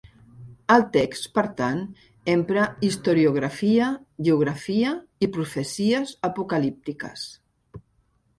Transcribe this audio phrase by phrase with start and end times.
[0.75, 1.83] El text, per tant,
[2.33, 3.91] empra historiografia,
[4.29, 4.95] geografia
[5.27, 7.29] i profecies apocalíptiques.